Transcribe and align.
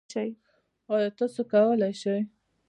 ایا 0.93 1.09
تاسو 1.17 1.41
کولی 1.51 1.91
شئ؟ 2.01 2.19